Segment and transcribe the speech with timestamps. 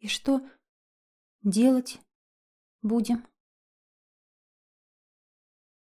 [0.00, 0.40] И что
[1.42, 2.00] делать
[2.82, 3.26] будем?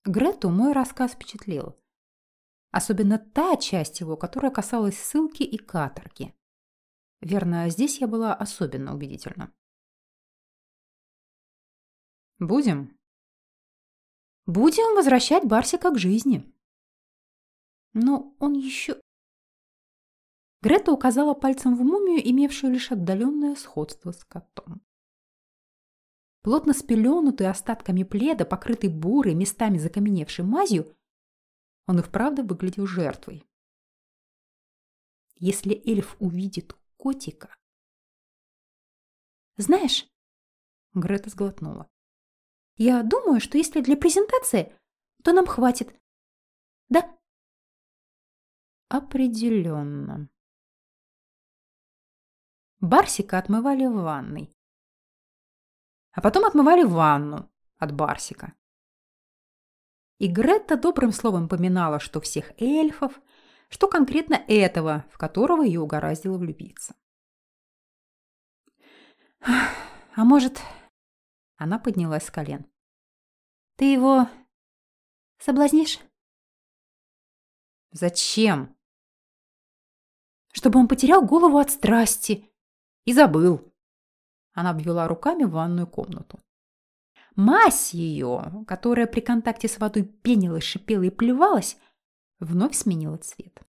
[0.06, 1.76] Грету мой рассказ впечатлил.
[2.72, 6.36] Особенно та часть его, которая касалась ссылки и каторги.
[7.22, 9.54] Верно, здесь я была особенно убедительна.
[12.38, 13.00] Будем?
[14.46, 16.54] Будем возвращать Барсика к жизни.
[17.94, 19.02] Но он еще...
[20.66, 24.82] Грета указала пальцем в мумию, имевшую лишь отдаленное сходство с котом.
[26.42, 30.98] Плотно спеленутый остатками пледа, покрытый бурой, местами закаменевшей мазью,
[31.86, 33.46] он и вправду выглядел жертвой.
[35.36, 37.56] Если эльф увидит котика...
[39.58, 40.08] Знаешь,
[40.96, 41.88] Грета сглотнула.
[42.76, 44.76] Я думаю, что если для презентации,
[45.24, 45.96] то нам хватит.
[46.90, 47.16] Да?
[48.90, 50.28] Определенно.
[52.86, 54.54] Барсика отмывали в ванной.
[56.12, 58.54] А потом отмывали ванну от Барсика.
[60.18, 63.20] И Гретта добрым словом поминала, что всех эльфов,
[63.70, 66.96] что конкретно этого, в которого ее угораздило влюбиться.
[69.42, 70.62] А может,
[71.58, 72.66] она поднялась с колен.
[73.76, 74.30] Ты его
[75.38, 76.00] соблазнишь?
[77.92, 78.76] Зачем?
[80.54, 82.50] Чтобы он потерял голову от страсти
[83.06, 83.74] и забыл.
[84.54, 86.40] Она обвела руками ванную комнату.
[87.36, 91.78] Мазь ее, которая при контакте с водой пенилась, шипела и плевалась,
[92.40, 93.62] вновь сменила цвет.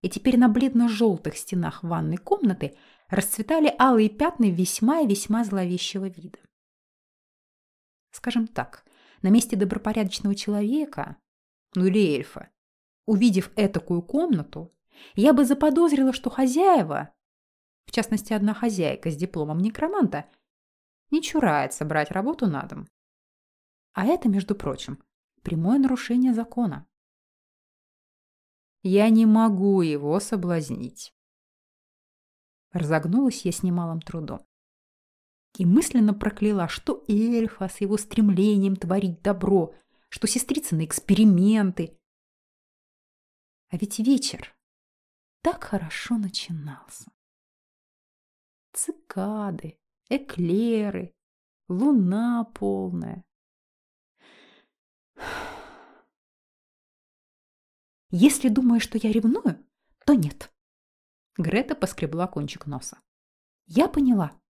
[0.00, 2.76] И теперь на бледно-желтых стенах ванной комнаты
[3.08, 6.38] расцветали алые пятна весьма и весьма зловещего вида.
[8.10, 8.84] Скажем так,
[9.22, 11.16] на месте добропорядочного человека,
[11.74, 12.48] ну или эльфа,
[13.06, 14.72] увидев этакую комнату,
[15.14, 17.12] я бы заподозрила, что хозяева,
[17.88, 20.26] в частности одна хозяйка с дипломом некроманта,
[21.10, 22.86] не чурается брать работу на дом.
[23.94, 25.02] А это, между прочим,
[25.42, 26.86] прямое нарушение закона.
[28.82, 31.14] Я не могу его соблазнить.
[32.72, 34.46] Разогнулась я с немалым трудом.
[35.56, 39.74] И мысленно прокляла, что эльфа с его стремлением творить добро,
[40.10, 41.98] что сестрица на эксперименты.
[43.70, 44.54] А ведь вечер
[45.40, 47.10] так хорошо начинался.
[48.78, 49.76] Цикады,
[50.08, 51.12] эклеры,
[51.68, 53.24] луна полная.
[58.10, 59.66] Если думаешь, что я ревную,
[60.06, 60.52] то нет.
[61.36, 63.00] Грета поскребла кончик носа.
[63.66, 64.40] Я поняла,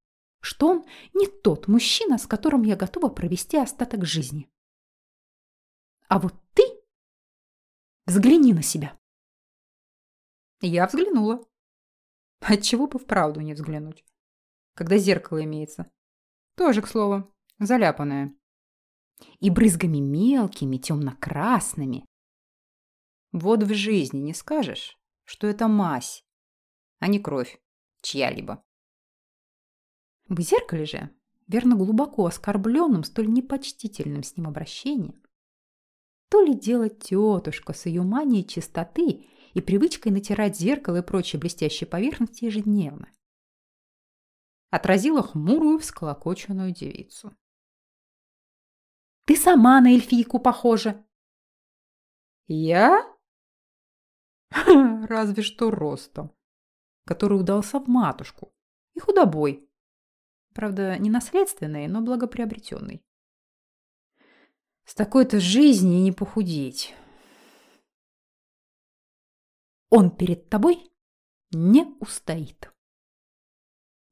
[0.41, 0.85] что он
[1.15, 4.53] не тот мужчина, с которым я готова провести остаток жизни.
[6.09, 6.65] А вот ты
[8.05, 9.01] взгляни на себя.
[10.61, 11.43] Я взглянула.
[12.41, 14.05] Отчего бы вправду не взглянуть,
[14.79, 15.91] когда зеркало имеется.
[16.55, 18.33] Тоже, к слову, заляпанное.
[19.41, 22.07] И брызгами мелкими, темно-красными.
[23.33, 26.25] Вот в жизни не скажешь, что это мазь,
[27.01, 27.61] а не кровь
[28.03, 28.63] чья-либо.
[30.29, 31.11] В зеркале же,
[31.49, 35.21] верно глубоко оскорбленным столь непочтительным с ним обращением,
[36.29, 41.89] то ли дело тетушка с ее манией чистоты и привычкой натирать зеркало и прочие блестящие
[41.89, 43.09] поверхности ежедневно.
[44.71, 47.37] Отразила хмурую всколокоченную девицу.
[49.25, 51.05] «Ты сама на эльфийку похожа!»
[52.47, 53.17] «Я?»
[54.51, 56.35] Разве что ростом,
[57.05, 58.55] который удался в матушку,
[58.95, 59.69] и худобой,
[60.59, 63.05] Правда, не наследственный, но благоприобретенный.
[64.85, 66.97] С такой-то жизни не похудеть.
[69.89, 70.91] Он перед тобой
[71.53, 72.73] не устоит.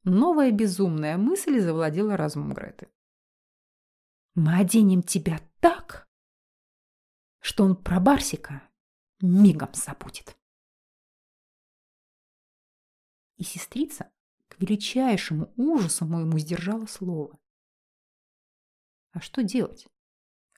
[0.09, 2.89] Новая безумная мысль завладела разумом Греты.
[4.37, 6.09] Мы оденем тебя так,
[7.41, 8.63] что он про Барсика
[9.21, 10.39] мигом забудет.
[13.37, 14.13] И сестрица
[14.47, 17.37] к величайшему ужасу моему сдержала слово.
[19.11, 19.89] А что делать?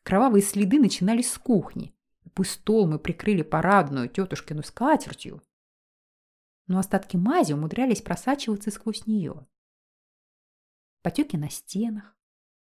[0.03, 1.97] Кровавые следы начинались с кухни.
[2.35, 5.43] Пусть стол мы прикрыли парадную тетушкину скатертью,
[6.69, 9.47] но остатки мази умудрялись просачиваться сквозь нее.
[11.03, 12.17] Потеки на стенах,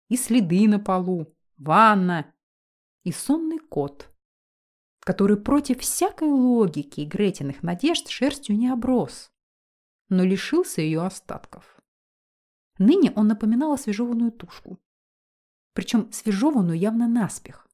[0.08, 2.34] и следы на полу, ванна,
[3.04, 4.10] и сонный кот,
[5.00, 9.32] который против всякой логики и Гретиных надежд шерстью не оброс
[10.12, 11.80] но лишился ее остатков.
[12.78, 14.78] Ныне он напоминал освежеванную тушку.
[15.72, 17.66] Причем свежеванную явно наспех.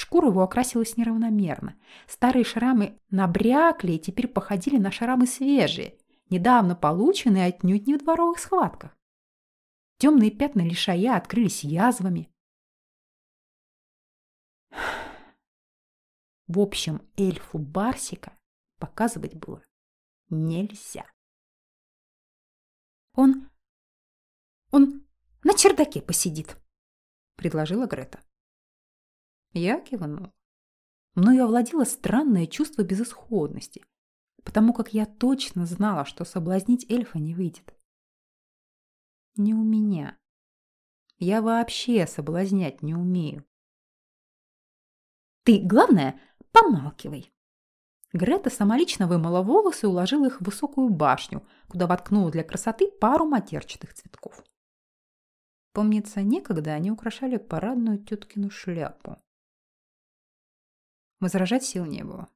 [0.00, 1.78] Шкура его окрасилась неравномерно.
[2.06, 5.98] Старые шрамы набрякли и теперь походили на шрамы свежие,
[6.30, 8.96] недавно полученные отнюдь не в дворовых схватках.
[9.98, 12.30] Темные пятна лишая открылись язвами.
[16.46, 18.32] В общем, эльфу Барсика
[18.78, 19.62] показывать было
[20.30, 21.04] нельзя.
[23.12, 23.50] Он...
[24.70, 25.06] он
[25.44, 26.56] на чердаке посидит,
[27.36, 28.18] предложила Грета.
[29.52, 30.32] Я кивнул.
[31.14, 33.84] Мною овладело странное чувство безысходности,
[34.44, 37.74] потому как я точно знала, что соблазнить эльфа не выйдет.
[39.36, 40.16] Не у меня.
[41.18, 43.44] Я вообще соблазнять не умею.
[45.44, 46.20] Ты, главное,
[46.52, 47.32] помалкивай.
[48.12, 53.24] Грета самолично вымыла волосы и уложила их в высокую башню, куда воткнула для красоты пару
[53.24, 54.44] матерчатых цветков.
[55.72, 59.22] Помнится, некогда они украшали парадную теткину шляпу.
[61.20, 62.28] Возражать сил не было.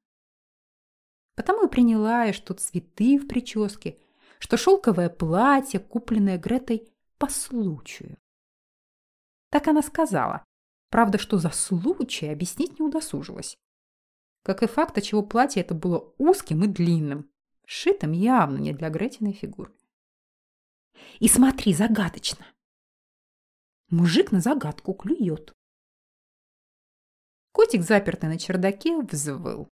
[1.34, 3.98] Потому и приняла я, что цветы в прическе,
[4.38, 8.18] что шелковое платье, купленное Гретой по случаю.
[9.50, 10.44] Так она сказала.
[10.90, 13.56] Правда, что за случай объяснить не удосужилась.
[14.42, 17.30] Как и факт, чего платье это было узким и длинным,
[17.66, 19.72] сшитым явно не для Гретиной фигуры.
[21.18, 22.46] И смотри, загадочно.
[23.88, 25.54] Мужик на загадку клюет.
[27.54, 29.68] Котик, запертый на чердаке, взвыл.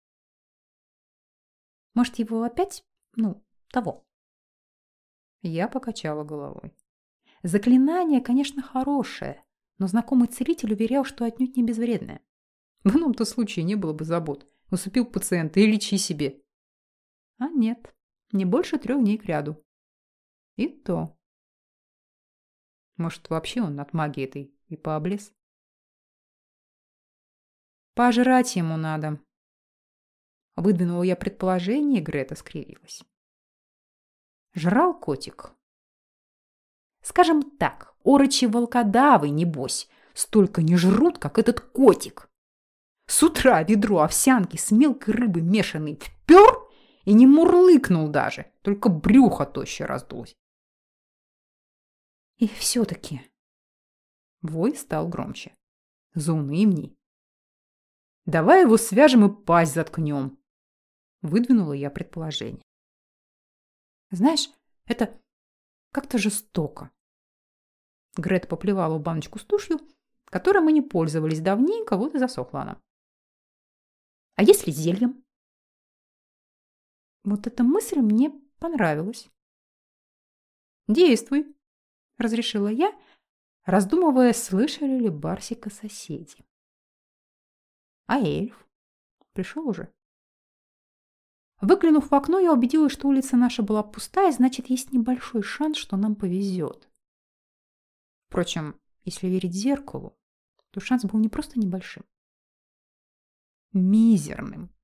[1.96, 2.86] Может, его опять,
[3.16, 4.06] ну, того?
[5.42, 6.76] Я покачала головой.
[7.42, 9.44] Заклинание, конечно, хорошее,
[9.80, 12.22] но знакомый целитель уверял, что отнюдь не безвредное.
[12.84, 14.48] В ином-то случае не было бы забот.
[14.70, 16.40] Усыпил пациента и лечи себе.
[17.40, 17.96] А нет,
[18.32, 19.60] не больше трех дней к ряду.
[20.56, 21.18] И то.
[22.98, 25.34] Может, вообще он от магии этой и пооблез?
[27.94, 29.20] Пожрать ему надо.
[30.56, 33.04] Выдвинула я предположение, и Грета скривилась.
[34.54, 35.52] Жрал котик.
[37.02, 42.30] Скажем так, орочи волкодавы, небось, столько не жрут, как этот котик.
[43.08, 46.70] С утра ведро овсянки с мелкой рыбы мешанной впер
[47.04, 50.38] и не мурлыкнул даже, только брюхо тоще раздулось.
[52.38, 53.22] И все-таки
[54.42, 55.56] вой стал громче,
[56.14, 56.98] заунывней.
[58.26, 60.38] Давай его свяжем и пасть заткнем.
[61.22, 62.64] Выдвинула я предположение.
[64.12, 64.50] Знаешь,
[64.86, 65.20] это
[65.92, 66.92] как-то жестоко.
[68.18, 69.80] Грет поплевала в баночку с тушью,
[70.26, 72.82] которой мы не пользовались давненько, вот и засохла она.
[74.36, 75.24] А если зельем?
[77.24, 79.30] Вот эта мысль мне понравилась.
[80.88, 81.56] Действуй,
[82.18, 82.94] разрешила я,
[83.66, 86.44] раздумывая, слышали ли Барсика соседи.
[88.12, 88.68] А эльф?
[89.32, 89.90] Пришел уже?
[91.62, 95.96] Выглянув в окно, я убедилась, что улица наша была пустая, значит, есть небольшой шанс, что
[95.96, 96.90] нам повезет.
[98.28, 100.20] Впрочем, если верить зеркалу,
[100.72, 102.04] то шанс был не просто небольшим.
[103.72, 104.76] Мизерным.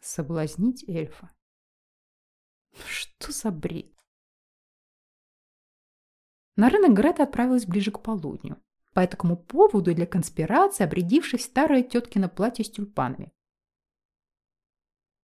[0.00, 1.34] Соблазнить эльфа.
[2.86, 3.92] Что за бред?
[6.54, 8.62] На рынок Грета отправилась ближе к полудню.
[8.92, 13.32] По этому поводу для конспирации, обрядившись старое теткино платье с тюльпанами.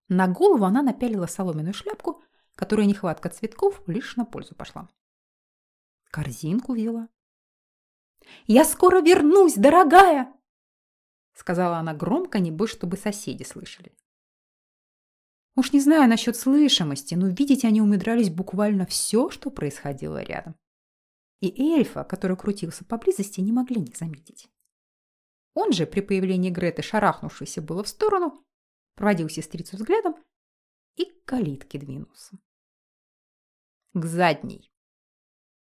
[0.09, 2.23] На голову она напялила соломенную шляпку,
[2.55, 4.89] которая нехватка цветков лишь на пользу пошла.
[6.11, 7.09] Корзинку взяла.
[8.47, 10.35] «Я скоро вернусь, дорогая!»
[11.35, 13.95] Сказала она громко, небось, чтобы соседи слышали.
[15.57, 20.57] Уж не знаю насчет слышимости, но видеть они умудрялись буквально все, что происходило рядом.
[21.41, 24.49] И эльфа, который крутился поблизости, не могли не заметить.
[25.55, 28.45] Он же, при появлении Греты, шарахнувшийся было в сторону,
[28.95, 30.17] проводил сестрицу взглядом
[30.97, 32.39] и к калитке двинулся.
[33.95, 34.73] К задней.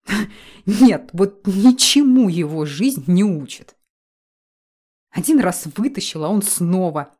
[0.67, 3.76] Нет, вот ничему его жизнь не учит.
[5.11, 7.17] Один раз вытащил, а он снова.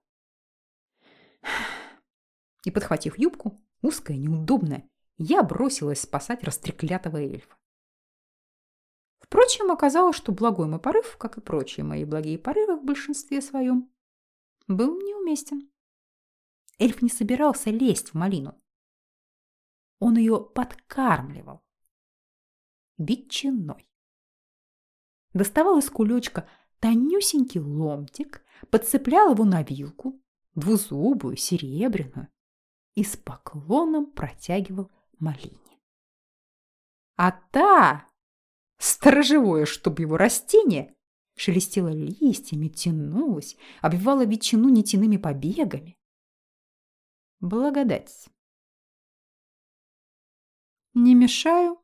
[2.65, 7.57] И, подхватив юбку, узкая, неудобная, я бросилась спасать растреклятого эльфа.
[9.31, 13.89] Впрочем, оказалось, что благой мой порыв, как и прочие мои благие порывы в большинстве своем,
[14.67, 15.71] был неуместен.
[16.81, 18.61] Эльф не собирался лезть в малину.
[20.01, 21.63] Он ее подкармливал.
[22.99, 23.89] Ветчиной.
[25.33, 26.49] Доставал из кулечка
[26.81, 30.21] тонюсенький ломтик, подцеплял его на вилку,
[30.57, 32.27] двузубую, серебряную,
[32.97, 35.79] и с поклоном протягивал малине.
[37.15, 38.10] А та,
[38.81, 40.97] сторожевое, чтобы его растение,
[41.37, 45.97] шелестело листьями, тянулось, обвивало ветчину нитяными побегами.
[47.41, 48.29] Благодать.
[50.95, 51.81] Не мешаю?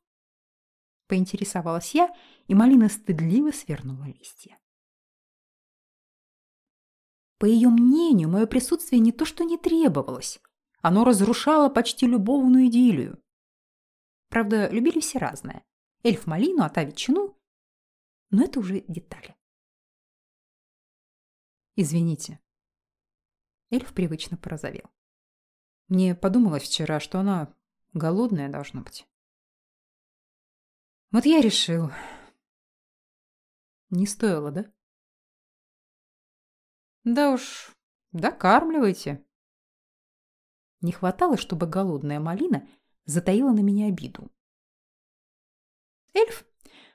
[1.06, 2.12] Поинтересовалась я,
[2.48, 4.58] и малина стыдливо свернула листья.
[7.38, 10.40] По ее мнению, мое присутствие не то что не требовалось,
[10.80, 13.22] оно разрушало почти любовную идиллию.
[14.30, 15.64] Правда, любили все разное.
[16.06, 17.36] Эльф малину, а та ветчину.
[18.30, 19.36] Но это уже детали.
[21.74, 22.38] Извините.
[23.70, 24.88] Эльф привычно порозовел.
[25.88, 27.52] Мне подумалось вчера, что она
[27.92, 29.04] голодная должна быть.
[31.10, 31.90] Вот я решил.
[33.90, 34.72] Не стоило, да?
[37.02, 37.72] Да уж,
[38.12, 39.26] докармливайте.
[40.82, 42.64] Не хватало, чтобы голодная малина
[43.06, 44.30] затаила на меня обиду.
[46.16, 46.46] Эльф,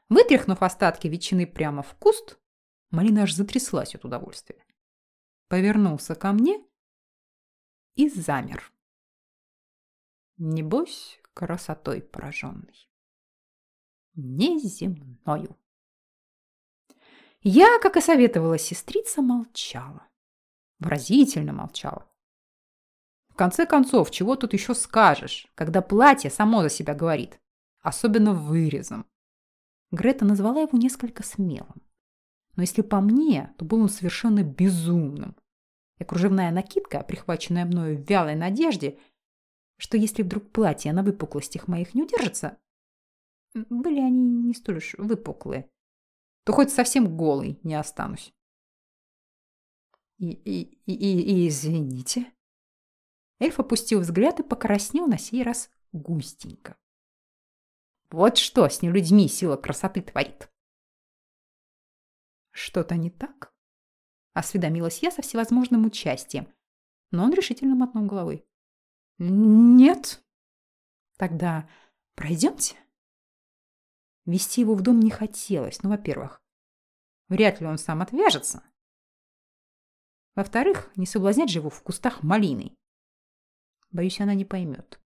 [0.09, 2.39] вытряхнув остатки ветчины прямо в куст,
[2.89, 4.65] малина аж затряслась от удовольствия.
[5.47, 6.65] Повернулся ко мне
[7.93, 8.73] и замер.
[10.37, 12.89] Небось, красотой пораженный.
[14.15, 15.55] Неземною.
[17.41, 20.07] Я, как и советовала сестрица, молчала.
[20.79, 22.11] Выразительно молчала.
[23.29, 27.39] В конце концов, чего тут еще скажешь, когда платье само за себя говорит,
[27.81, 29.05] особенно вырезом.
[29.91, 31.81] Грета назвала его несколько смелым.
[32.55, 35.35] Но если по мне, то был он совершенно безумным.
[35.99, 38.99] И кружевная накидка, прихваченная мною в вялой надежде,
[39.77, 42.57] что если вдруг платье на выпуклостях моих не удержится,
[43.53, 45.69] были они не столь уж выпуклые,
[46.43, 48.33] то хоть совсем голый не останусь.
[50.17, 52.31] И, и, и, и извините.
[53.39, 56.77] Эльф опустил взгляд и покраснел на сей раз густенько.
[58.11, 60.51] Вот что с нелюдьми сила красоты творит.
[62.51, 63.53] Что-то не так?
[64.33, 66.53] Осведомилась я со всевозможным участием,
[67.11, 68.45] но он решительно мотнул головой.
[69.17, 70.23] Нет.
[71.17, 71.69] Тогда
[72.15, 72.75] пройдемте.
[74.25, 75.81] Вести его в дом не хотелось.
[75.81, 76.41] Ну, во-первых,
[77.29, 78.63] вряд ли он сам отвяжется.
[80.35, 82.77] Во-вторых, не соблазнять же его в кустах малиной.
[83.89, 85.01] Боюсь, она не поймет.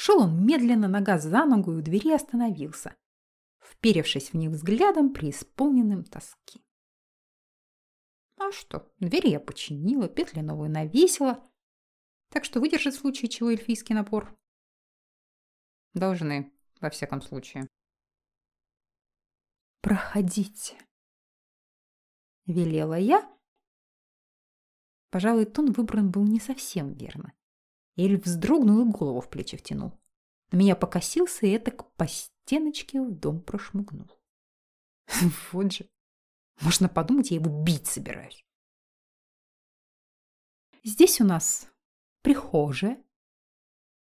[0.00, 2.94] Шел он медленно, нога за ногу, и у двери остановился,
[3.58, 6.64] вперевшись в них взглядом, преисполненным тоски.
[8.36, 11.44] А что, двери я починила, петли новые навесила,
[12.28, 14.38] так что выдержит в случае чего эльфийский напор.
[15.94, 17.66] Должны, во всяком случае.
[19.80, 20.78] «Проходите»,—
[22.46, 23.28] велела я.
[25.10, 27.34] Пожалуй, тон выбран был не совсем верно.
[27.98, 29.92] Эльф вздрогнул и голову в плечи втянул.
[30.52, 34.08] На меня покосился и это по стеночке в дом прошмыгнул.
[35.52, 35.88] Вот же.
[36.62, 38.44] Можно подумать, я его бить собираюсь.
[40.84, 41.68] Здесь у нас
[42.22, 43.02] прихожая,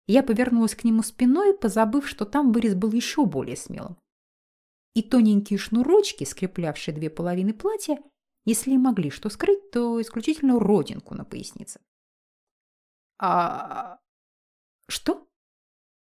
[0.08, 3.98] я повернулась к нему спиной, позабыв, что там вырез был еще более смелым.
[4.94, 8.02] И тоненькие шнурочки, скреплявшие две половины платья,
[8.46, 11.82] если и могли что скрыть, то исключительно родинку на пояснице.
[13.18, 14.00] «А...
[14.88, 15.28] что?»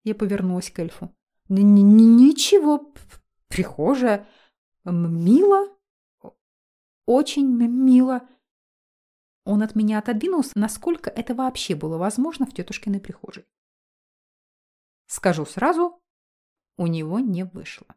[0.03, 1.15] Я повернулась к эльфу.
[1.49, 2.93] «Ничего,
[3.47, 4.27] прихожая.
[4.83, 5.67] Мило.
[7.05, 8.27] Очень мило».
[9.43, 13.45] Он от меня отодвинулся, насколько это вообще было возможно в тетушкиной прихожей.
[15.07, 16.01] Скажу сразу,
[16.77, 17.87] у него не вышло.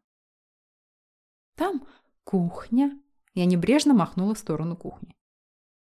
[1.55, 1.87] Там
[2.25, 3.01] кухня.
[3.35, 5.17] Я небрежно махнула в сторону кухни.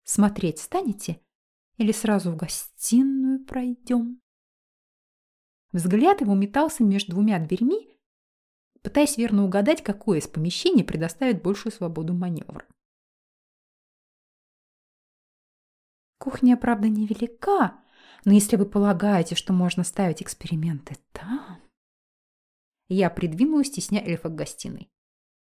[0.04, 1.20] Смотреть станете
[1.78, 4.20] или сразу в гостиную пройдем?
[5.72, 7.88] Взгляд его метался между двумя дверьми,
[8.82, 12.66] пытаясь верно угадать, какое из помещений предоставит большую свободу маневра.
[16.18, 17.80] Кухня, правда, невелика,
[18.24, 21.62] но если вы полагаете, что можно ставить эксперименты там...
[22.88, 24.90] Я придвинулась, стесня эльфа к гостиной.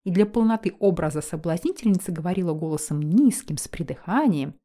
[0.04, 4.61] И для полноты образа соблазнительницы говорила голосом низким, с придыханием.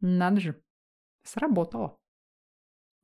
[0.00, 0.62] Надо же,
[1.22, 1.98] сработало.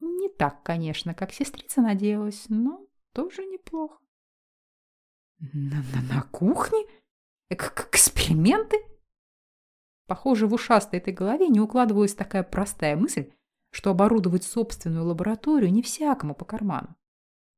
[0.00, 3.99] Не так, конечно, как сестрица надеялась, но тоже неплохо.
[5.38, 6.87] На, на, на кухне?
[7.49, 8.76] Как эксперименты?
[10.07, 13.33] Похоже, в ушастой этой голове не укладывалась такая простая мысль,
[13.71, 16.97] что оборудовать собственную лабораторию не всякому по карману.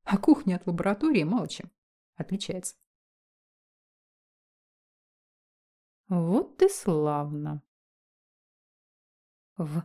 [0.04, 1.70] А кухня от лаборатории мало чем
[2.16, 2.76] отличается.
[6.08, 7.62] Вот и славно.
[9.58, 9.84] В...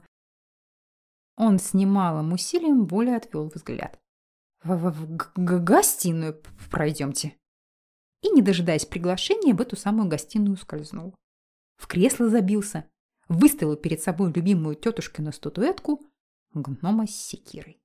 [1.36, 4.00] Он с немалым усилием более отвел взгляд.
[4.64, 7.36] В, в, в гостиную пройдемте.
[8.22, 11.14] И, не дожидаясь приглашения, в эту самую гостиную скользнул
[11.84, 12.90] в кресло забился,
[13.28, 16.02] выставил перед собой любимую тетушкину статуэтку
[16.54, 17.80] гнома с секирой.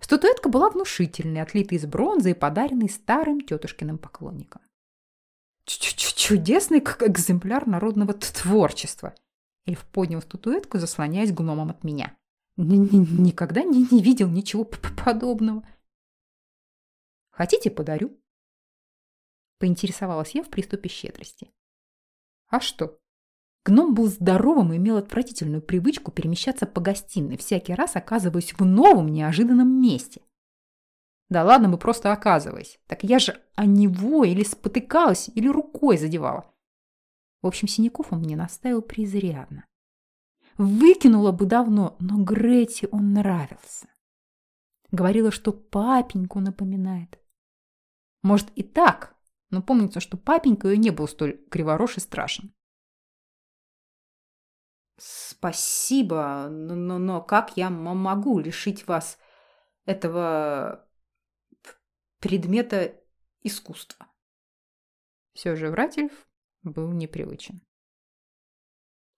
[0.00, 4.62] Статуэтка была внушительной, отлитой из бронзы и подаренной старым тетушкиным поклонникам.
[5.66, 9.14] Ч -ч Чудесный экземпляр народного творчества.
[9.66, 12.16] Эльф поднял статуэтку, заслоняясь гномом от меня.
[12.56, 15.66] Никогда не, не видел ничего подобного.
[17.30, 18.16] Хотите, подарю?
[19.58, 21.50] Поинтересовалась я в приступе щедрости.
[22.48, 23.00] А что?
[23.64, 29.08] Гном был здоровым и имел отвратительную привычку перемещаться по гостиной, всякий раз оказываясь в новом
[29.08, 30.20] неожиданном месте.
[31.30, 32.78] Да ладно бы просто оказываясь.
[32.86, 36.53] Так я же о него или спотыкалась, или рукой задевала.
[37.44, 39.66] В общем, синяков он мне наставил презрядно.
[40.56, 43.86] Выкинула бы давно, но Грете он нравился.
[44.90, 47.20] Говорила, что папеньку напоминает.
[48.22, 49.14] Может и так,
[49.50, 52.54] но помнится, что папенька ее не был столь криворож и страшен.
[54.96, 59.18] Спасибо, но, но, но как я могу лишить вас
[59.84, 60.88] этого
[62.20, 62.98] предмета
[63.42, 64.06] искусства?
[65.34, 66.26] Все же врать эльф
[66.64, 67.62] был непривычен.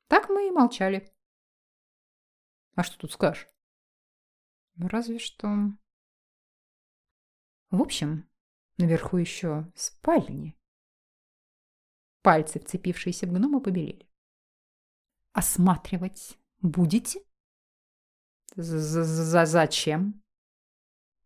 [0.09, 1.13] Так мы и молчали.
[2.75, 3.49] А что тут скажешь?
[4.75, 5.49] Ну, разве что...
[7.71, 8.29] В общем,
[8.79, 10.57] наверху еще спальни.
[12.23, 14.09] Пальцы, вцепившиеся в гнома, побелели.
[15.33, 17.21] Осматривать будете?
[18.57, 20.23] З -з Зачем?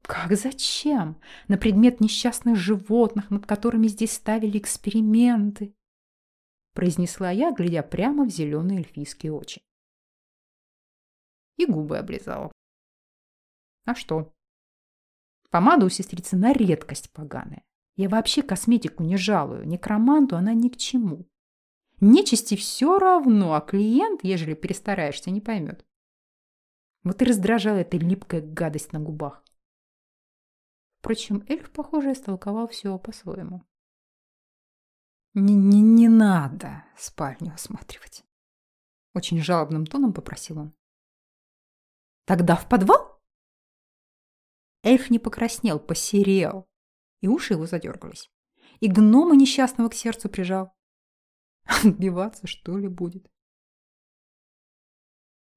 [0.03, 1.21] Как зачем?
[1.49, 5.75] На предмет несчастных животных, над которыми здесь ставили эксперименты.
[6.73, 9.63] Произнесла я, глядя прямо в зеленые эльфийские очи.
[11.57, 12.53] И губы облизала.
[13.85, 14.33] А что?
[15.51, 17.65] Помада у сестрицы на редкость поганая.
[17.97, 19.67] Я вообще косметику не жалую.
[19.67, 21.29] Некроманту она ни к чему.
[22.01, 25.85] Нечисти все равно, а клиент, ежели перестараешься, не поймет.
[27.03, 29.45] Вот и раздражала эта липкая гадость на губах.
[31.01, 33.65] Впрочем, эльф, похоже, истолковал все по-своему.
[35.35, 38.25] Не, не, «Не надо спальню осматривать»,—
[39.15, 40.75] очень жалобным тоном попросил он.
[42.27, 43.21] «Тогда в подвал?»
[44.83, 46.67] Эльф не покраснел, посерел,
[47.21, 48.31] и уши его задергались.
[48.81, 50.73] И гнома несчастного к сердцу прижал.
[51.85, 53.31] Отбиваться, что ли, будет?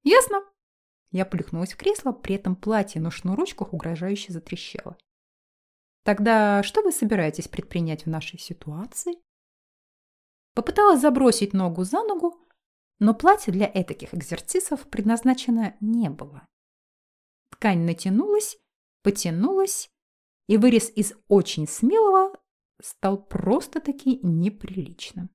[0.03, 0.43] Ясно.
[1.11, 4.97] Я плюхнулась в кресло, при этом платье на шнурочках угрожающе затрещало.
[6.03, 9.13] Тогда что вы собираетесь предпринять в нашей ситуации?
[10.53, 12.39] Попыталась забросить ногу за ногу,
[12.99, 16.47] но платье для этаких экзерцисов предназначено не было.
[17.49, 18.57] Ткань натянулась,
[19.01, 19.89] потянулась,
[20.47, 22.37] и вырез из очень смелого
[22.81, 25.29] стал просто-таки неприличным.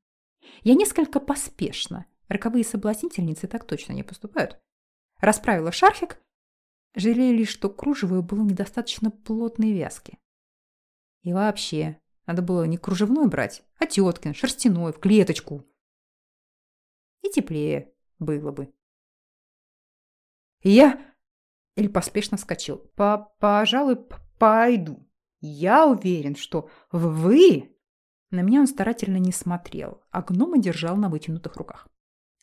[0.63, 4.61] Я несколько поспешно, роковые соблазнительницы так точно не поступают,
[5.19, 6.23] расправила шарфик,
[6.95, 10.19] жалея лишь, что кружево было недостаточно плотной вязки.
[11.23, 15.67] И вообще, надо было не кружевной брать, а теткин, шерстяной, в клеточку.
[17.23, 18.73] И теплее было бы.
[20.63, 21.05] Я...
[21.75, 22.79] Или поспешно вскочил.
[22.97, 23.97] По Пожалуй,
[24.39, 25.09] пойду.
[25.41, 27.79] Я уверен, что вы
[28.31, 31.89] на меня он старательно не смотрел, а гнома держал на вытянутых руках.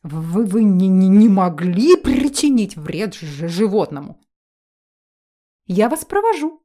[0.02, 4.22] «Вы, вы не, не, не могли причинить вред животному?»
[5.68, 6.64] «Я вас провожу».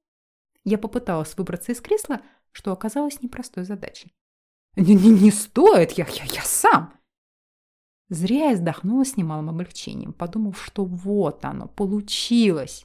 [0.64, 2.20] Я попыталась выбраться из кресла,
[2.52, 4.12] что оказалось непростой задачей.
[4.76, 6.94] «Не, не, не стоит, я, я, я сам!»
[8.08, 12.84] Зря я вздохнула с немалым облегчением, подумав, что вот оно, получилось.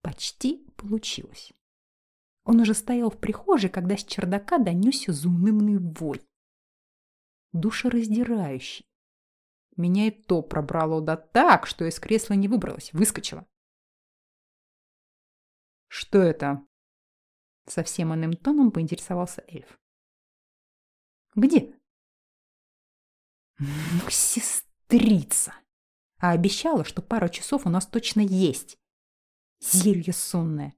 [0.00, 1.52] Почти получилось.
[2.44, 6.22] Он уже стоял в прихожей, когда с чердака донесся заунывный вой.
[7.52, 8.86] Душераздирающий.
[9.76, 13.46] Меня и то пробрало да так, что из кресла не выбралась, выскочила.
[15.88, 16.66] «Что это?»
[17.66, 19.78] Совсем иным тоном поинтересовался эльф.
[21.34, 21.74] «Где?»
[23.58, 25.54] «Ну, сестрица!»
[26.18, 28.78] А обещала, что пару часов у нас точно есть.
[29.60, 30.74] Зелье сонное.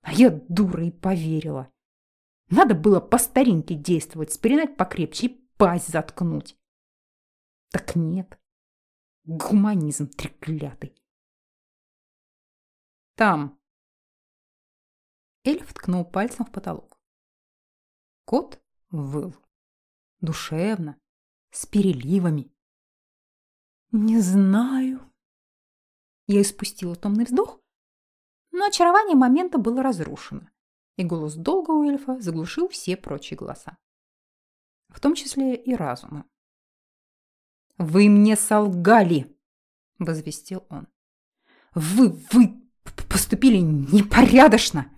[0.00, 1.70] А я дура и поверила.
[2.48, 6.56] Надо было по старинке действовать, спеленать покрепче и пасть заткнуть.
[7.70, 8.38] Так нет.
[9.24, 10.94] Гуманизм треклятый.
[13.16, 13.60] Там.
[15.46, 16.98] Эльф ткнул пальцем в потолок.
[18.24, 19.32] Кот выл.
[20.20, 21.00] Душевно,
[21.52, 22.52] с переливами.
[23.92, 25.08] Не знаю.
[26.26, 27.60] Я испустила томный вздох,
[28.50, 30.48] но очарование момента было разрушено,
[30.96, 33.78] и голос долга у эльфа заглушил все прочие голоса.
[34.88, 36.28] В том числе и разума.
[37.78, 39.38] «Вы мне солгали!»–
[40.00, 40.88] возвестил он.
[41.72, 42.68] «Вы, вы
[43.08, 44.90] поступили непорядочно.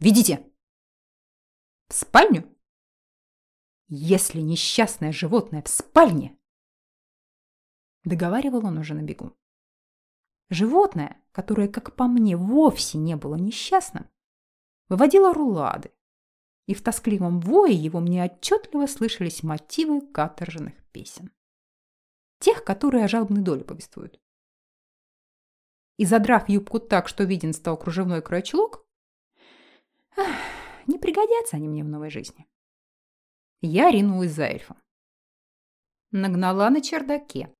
[0.00, 0.48] Ведите.
[1.88, 2.56] В спальню?
[3.88, 6.38] Если несчастное животное в спальне,
[8.04, 9.36] договаривал он уже на бегу.
[10.50, 14.08] Животное, которое, как по мне, вовсе не было несчастным,
[14.88, 15.90] выводило рулады,
[16.66, 21.32] и в тоскливом вое его мне отчетливо слышались мотивы каторжных песен.
[22.38, 24.20] Тех, которые о жалобной доле повествуют.
[25.96, 28.87] И задрав юбку так, что виден стал кружевной край чулок,
[30.86, 32.46] не пригодятся они мне в новой жизни.
[33.60, 34.76] Я ринулась за эльфом.
[36.10, 37.54] Нагнала на чердаке.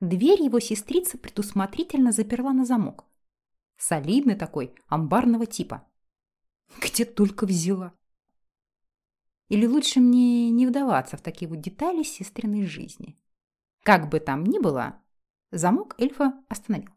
[0.00, 3.04] Дверь его сестрица предусмотрительно заперла на замок.
[3.76, 5.86] Солидный такой, амбарного типа.
[6.80, 7.94] Где только взяла.
[9.48, 13.18] Или лучше мне не вдаваться в такие вот детали сестриной жизни.
[13.82, 15.02] Как бы там ни было,
[15.50, 16.92] замок эльфа остановил.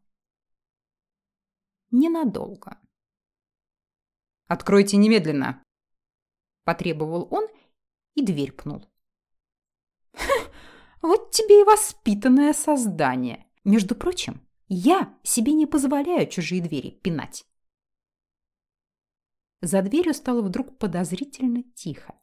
[1.89, 2.82] Ненадолго.
[4.53, 5.63] «Откройте немедленно!»
[6.63, 7.47] Потребовал он
[8.13, 8.85] и дверь пнул.
[11.01, 13.47] «Вот тебе и воспитанное создание.
[13.63, 17.47] Между прочим, я себе не позволяю чужие двери пинать».
[19.61, 22.13] За дверью стало вдруг подозрительно тихо.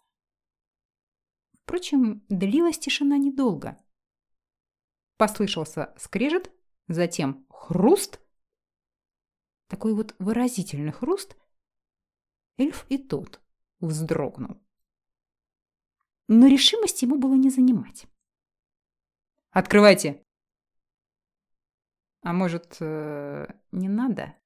[1.64, 3.77] Впрочем, длилась тишина недолго.
[5.16, 6.53] Послышался скрежет,
[6.87, 8.21] затем хруст.
[9.66, 11.37] Такой вот выразительный хруст.
[12.61, 13.40] Эльф и тот
[13.81, 14.61] вздрогнул.
[16.29, 18.07] Но решимость ему было не занимать.
[19.51, 20.23] «Открывайте!»
[22.20, 24.37] «А может, э, не надо?»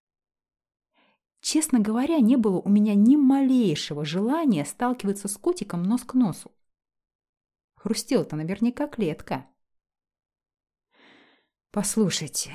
[1.41, 6.53] Честно говоря, не было у меня ни малейшего желания сталкиваться с котиком нос к носу.
[7.75, 9.45] Хрустела-то наверняка клетка.
[11.73, 12.53] «Послушайте»,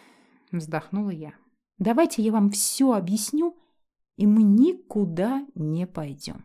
[0.52, 1.34] —вздохнула я,—
[1.78, 3.59] «давайте я вам все объясню,
[4.16, 6.44] и мы никуда не пойдем».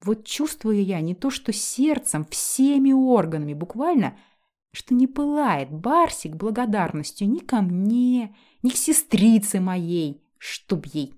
[0.00, 4.18] Вот чувствую я не то что сердцем, всеми органами буквально—
[4.72, 11.14] что не пылает Барсик благодарностью ни ко мне, ни к сестрице моей, чтоб ей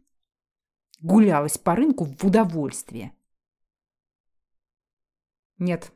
[1.00, 3.14] гулялась по рынку в удовольствие.
[5.58, 5.92] Нет.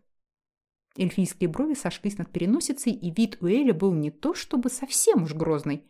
[0.97, 5.35] Эльфийские брови сошлись над переносицей, и вид у Эля был не то чтобы совсем уж
[5.35, 5.85] грозный,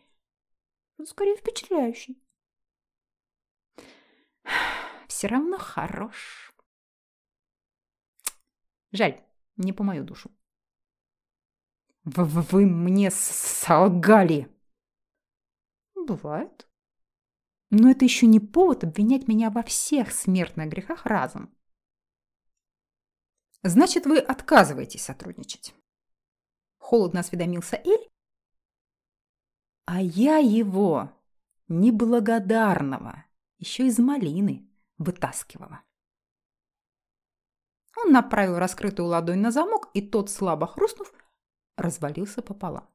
[0.97, 2.21] но скорее впечатляющий.
[5.19, 6.53] Все равно хорош.
[8.93, 9.21] Жаль,
[9.57, 10.31] не по мою душу.
[12.05, 14.49] В «Вы мне солгали!»
[15.93, 16.69] «Бывает.
[17.69, 21.53] Но это еще не повод обвинять меня во всех смертных грехах разом».
[23.61, 25.75] «Значит, вы отказываетесь сотрудничать?»
[26.77, 28.09] Холодно осведомился Эль.
[29.83, 31.11] «А я его,
[31.67, 33.25] неблагодарного,
[33.57, 34.68] еще из малины
[34.99, 35.81] вытаскивала».
[37.97, 41.11] Он направил раскрытую ладонь на замок, и тот, слабо хрустнув,
[41.75, 42.87] развалился пополам.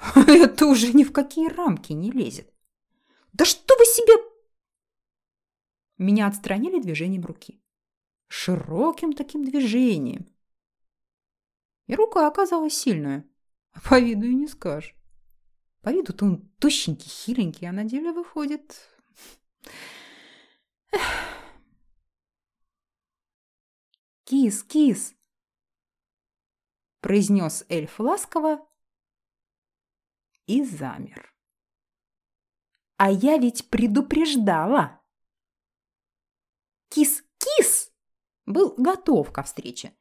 [0.14, 2.52] Это уже ни в какие рамки не лезет.
[3.32, 4.12] Да что вы себе...
[5.98, 7.62] Меня отстранили движением руки.
[8.28, 10.26] Широким таким движением.
[11.86, 13.28] И рука оказалась сильная.
[13.88, 14.94] По виду и не скажешь.
[15.82, 18.88] По виду-то он тощенький, хиленький, а на деле выходит...
[24.24, 25.14] Кис, кис,
[27.00, 28.66] произнес эльф ласково
[30.46, 31.34] и замер.
[32.96, 35.00] А я ведь предупреждала.
[36.90, 37.92] Кис-кис
[38.46, 39.96] был готов ко встрече.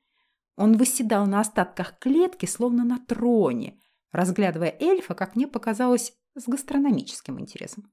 [0.56, 7.40] Он выседал на остатках клетки, словно на троне, разглядывая эльфа, как мне показалось, с гастрономическим
[7.40, 7.92] интересом.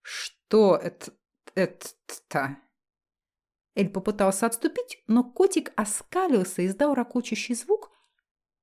[0.00, 1.12] «Что это...
[1.54, 2.58] это-то?»
[3.74, 7.90] Эль попытался отступить, но котик оскалился и издал ракочущий звук.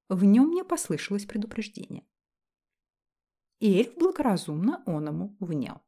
[0.08, 2.08] В нем мне послышалось предупреждение.
[3.60, 5.82] И эльф благоразумно он ему внял.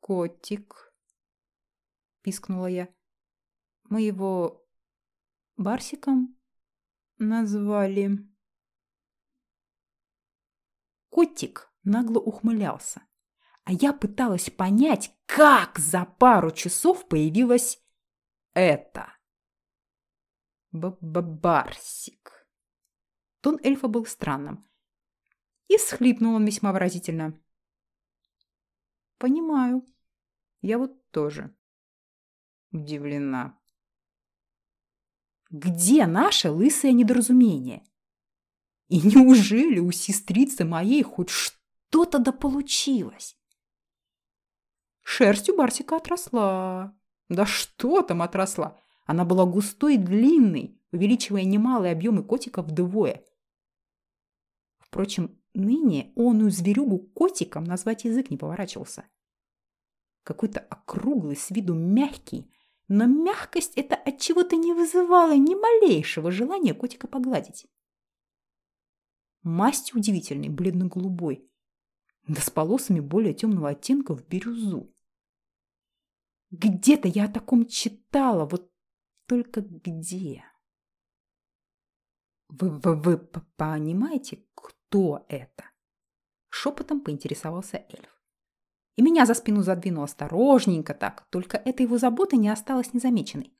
[0.00, 0.92] «Котик»,—
[2.22, 2.88] пискнула я,—
[3.84, 4.66] «мы его
[5.56, 6.36] Барсиком
[7.18, 8.18] назвали».
[11.08, 13.02] Котик нагло ухмылялся
[13.64, 17.82] а я пыталась понять, как за пару часов появилось
[18.52, 19.12] это.
[20.72, 22.46] Б -б Барсик.
[23.40, 24.68] Тон эльфа был странным.
[25.68, 27.40] И всхлипнул он весьма выразительно.
[29.18, 29.86] Понимаю.
[30.62, 31.54] Я вот тоже
[32.72, 33.58] удивлена.
[35.50, 37.84] Где наше лысое недоразумение?
[38.88, 43.39] И неужели у сестрицы моей хоть что-то да получилось?
[45.12, 46.96] Шерсть у Барсика отросла.
[47.28, 48.78] Да что там отросла?
[49.06, 53.24] Она была густой и длинной, увеличивая немалые объемы котика вдвое.
[54.78, 59.04] Впрочем, ныне оную зверюгу котиком назвать язык не поворачивался.
[60.22, 62.48] Какой-то округлый, с виду мягкий,
[62.86, 67.66] но мягкость это от чего-то не вызывала ни малейшего желания котика погладить.
[69.42, 71.50] Масть удивительной, бледно-голубой,
[72.28, 74.94] да с полосами более темного оттенка в бирюзу.
[76.50, 78.72] Где-то я о таком читала, вот
[79.26, 80.44] только где?
[82.48, 85.64] Вы, вы, вы понимаете, кто это?
[86.48, 88.20] Шепотом поинтересовался эльф
[89.00, 93.56] и меня за спину задвинул осторожненько так, только эта его забота не осталась незамеченной.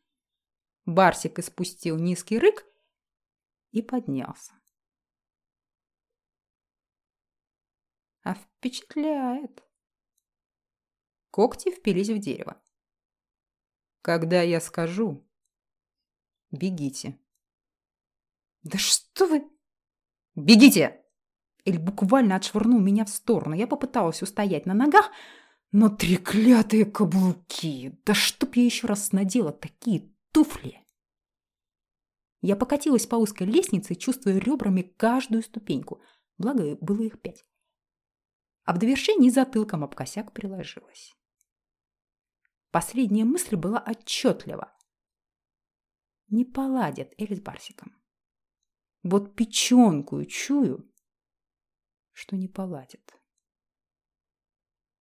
[0.85, 2.67] Барсик испустил низкий рык
[3.71, 4.53] и поднялся.
[8.23, 9.65] А впечатляет.
[11.31, 12.63] Когти впились в дерево.
[14.03, 15.27] Когда я скажу,
[16.51, 17.19] бегите.
[18.63, 19.45] Да что вы...
[20.35, 21.03] Бегите!
[21.67, 23.55] Эль буквально отшвырнул меня в сторону.
[23.55, 25.11] Я попыталась устоять на ногах,
[25.73, 28.01] но треклятые каблуки!
[28.05, 30.81] Да чтоб я еще раз надела такие туфли!
[32.41, 36.01] Я покатилась по узкой лестнице, чувствуя ребрами каждую ступеньку.
[36.39, 37.45] Благо, было их пять.
[38.65, 41.15] А в довершении затылком об косяк приложилась.
[42.71, 44.73] Последняя мысль была отчетлива.
[46.29, 47.97] Не поладят Эль с Барсиком.
[49.03, 50.93] Вот печенку чую,
[52.13, 53.20] что не поладит.